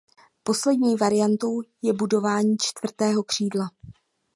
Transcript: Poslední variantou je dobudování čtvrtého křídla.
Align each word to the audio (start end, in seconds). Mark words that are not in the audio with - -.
Poslední 0.43 0.95
variantou 0.95 1.61
je 1.81 1.93
dobudování 1.93 2.55
čtvrtého 2.59 3.23
křídla. 3.23 3.71